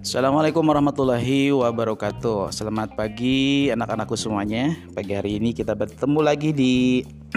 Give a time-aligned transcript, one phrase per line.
[0.00, 2.48] Assalamualaikum warahmatullahi wabarakatuh.
[2.56, 4.72] Selamat pagi anak-anakku semuanya.
[4.96, 7.04] Pagi hari ini kita bertemu lagi di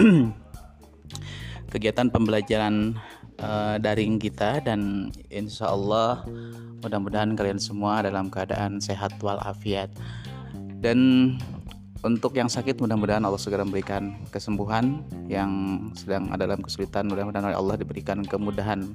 [1.76, 2.96] kegiatan pembelajaran
[3.44, 6.24] uh, daring kita dan insya Allah
[6.80, 9.92] mudah-mudahan kalian semua dalam keadaan sehat walafiat.
[10.80, 11.36] Dan
[12.04, 17.80] untuk yang sakit mudah-mudahan Allah segera memberikan kesembuhan yang sedang ada dalam kesulitan mudah-mudahan Allah
[17.80, 18.92] diberikan kemudahan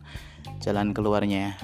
[0.62, 1.58] jalan keluarnya.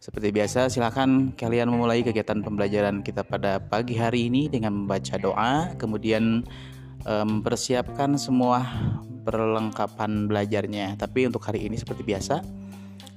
[0.00, 5.76] Seperti biasa, silakan kalian memulai kegiatan pembelajaran kita pada pagi hari ini dengan membaca doa,
[5.76, 6.48] kemudian
[7.04, 8.64] mempersiapkan semua
[9.28, 10.96] perlengkapan belajarnya.
[10.96, 12.40] Tapi untuk hari ini seperti biasa,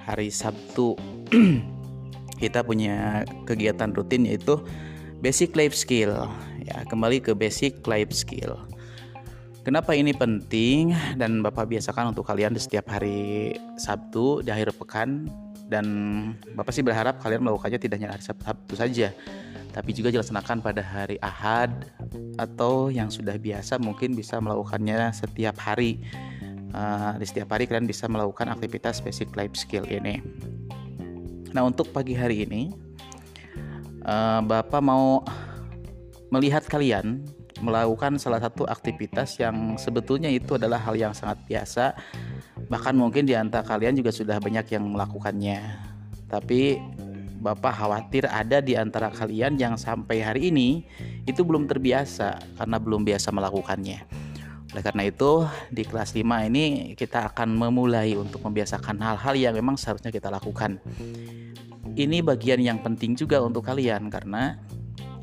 [0.03, 0.99] hari Sabtu
[2.43, 4.59] kita punya kegiatan rutin yaitu
[5.23, 6.27] basic life skill.
[6.63, 8.55] Ya, kembali ke basic life skill.
[9.67, 15.27] Kenapa ini penting dan Bapak biasakan untuk kalian di setiap hari Sabtu di akhir pekan?
[15.67, 15.85] Dan
[16.55, 19.11] Bapak sih berharap kalian melakukannya tidak hanya hari Sabtu saja
[19.73, 21.89] tapi juga dilaksanakan pada hari Ahad
[22.37, 25.99] atau yang sudah biasa mungkin bisa melakukannya setiap hari.
[26.73, 30.21] Uh, di setiap hari kalian bisa melakukan aktivitas basic life skill ini.
[31.53, 32.73] Nah untuk pagi hari ini
[34.05, 35.21] uh, Bapak mau
[36.33, 37.21] melihat kalian
[37.61, 41.93] melakukan salah satu aktivitas yang sebetulnya itu adalah hal yang sangat biasa
[42.65, 45.61] bahkan mungkin di antara kalian juga sudah banyak yang melakukannya
[46.25, 46.81] tapi
[47.43, 50.87] Bapak khawatir ada di antara kalian yang sampai hari ini
[51.27, 53.99] itu belum terbiasa karena belum biasa melakukannya.
[54.71, 59.75] Oleh karena itu, di kelas 5 ini kita akan memulai untuk membiasakan hal-hal yang memang
[59.75, 60.79] seharusnya kita lakukan.
[61.93, 64.63] Ini bagian yang penting juga untuk kalian karena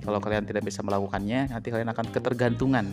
[0.01, 2.87] kalau kalian tidak bisa melakukannya, nanti kalian akan ketergantungan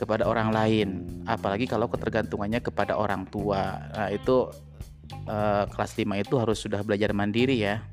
[0.00, 0.88] kepada orang lain.
[1.28, 3.76] Apalagi kalau ketergantungannya kepada orang tua.
[3.92, 4.48] Nah itu
[5.28, 7.84] uh, kelas 5 itu harus sudah belajar mandiri ya.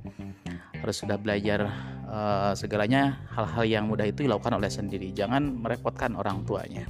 [0.80, 1.67] Harus sudah belajar
[2.08, 5.11] uh, segalanya hal-hal yang mudah itu dilakukan oleh sendiri.
[5.11, 6.88] Jangan merepotkan orang tuanya.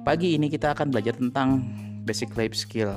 [0.00, 1.60] Pagi ini kita akan belajar tentang
[2.08, 2.96] basic life skill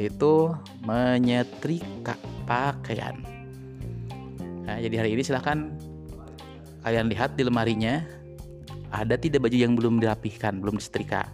[0.00, 0.48] yaitu
[0.88, 2.16] menyetrika
[2.48, 3.20] pakaian.
[4.64, 5.68] Nah, jadi hari ini silahkan
[6.82, 8.02] kalian lihat di lemarinya
[8.92, 11.26] ada tidak baju yang belum dirapihkan, belum disetrika.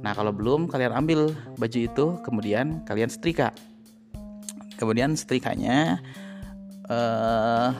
[0.00, 1.20] Nah, kalau belum kalian ambil
[1.60, 3.52] baju itu, kemudian kalian setrika.
[4.76, 6.00] Kemudian setrikanya
[6.88, 7.72] uh,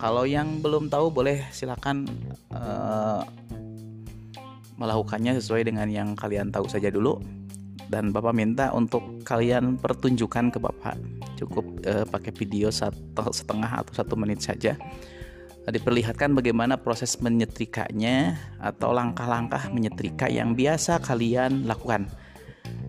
[0.00, 2.08] kalau yang belum tahu boleh silakan
[2.56, 3.20] uh,
[4.80, 7.20] melakukannya sesuai dengan yang kalian tahu saja dulu
[7.92, 10.96] dan Bapak minta untuk kalian pertunjukan ke Bapak
[11.36, 14.80] cukup uh, pakai video satu setengah atau satu menit saja
[15.70, 22.10] diperlihatkan bagaimana proses menyetrikanya atau langkah-langkah menyetrika yang biasa kalian lakukan.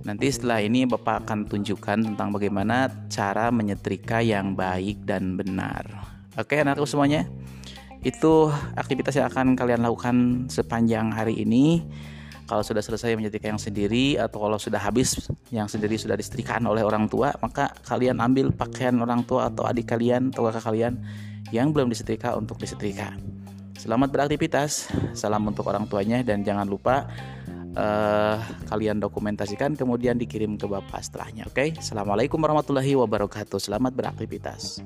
[0.02, 5.86] Nanti setelah ini Bapak akan tunjukkan tentang bagaimana cara menyetrika yang baik dan benar.
[6.38, 7.30] Oke, anakku semuanya.
[8.02, 11.86] Itu aktivitas yang akan kalian lakukan sepanjang hari ini.
[12.50, 16.84] Kalau sudah selesai menyetrika yang sendiri atau kalau sudah habis yang sendiri sudah disetrikakan oleh
[16.84, 21.00] orang tua, maka kalian ambil pakaian orang tua atau adik kalian atau kakak kalian
[21.50, 23.18] yang belum disetrika untuk disetrika.
[23.74, 27.10] Selamat beraktivitas, salam untuk orang tuanya dan jangan lupa
[27.74, 28.38] uh,
[28.70, 31.50] kalian dokumentasikan kemudian dikirim ke bapak setelahnya.
[31.50, 31.82] Oke, okay?
[31.82, 33.58] assalamualaikum warahmatullahi wabarakatuh.
[33.58, 34.86] Selamat beraktivitas.